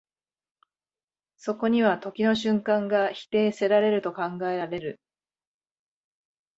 [1.37, 4.99] そこには時の瞬間が否定せられると考えられる。